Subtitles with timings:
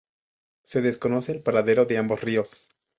[0.63, 2.65] Se desconoce el paradero de ambos ríos.